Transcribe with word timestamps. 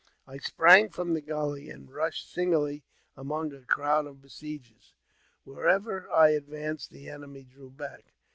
I 0.25 0.39
sprang 0.39 0.89
from 0.89 1.13
the 1.13 1.21
gully, 1.21 1.69
and 1.69 1.87
rushed 1.93 2.27
singly 2.27 2.83
among 3.15 3.53
a 3.53 3.61
crowd 3.61 4.07
of 4.07 4.19
besiegers; 4.19 4.95
wherever 5.43 6.09
I 6.09 6.29
advanced 6.31 6.89
the 6.89 7.07
enemy 7.07 7.43
drew 7.43 7.69
back. 7.69 8.15